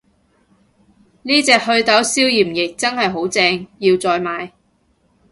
[1.21, 4.51] 呢隻袪痘消炎液真係好正，要再買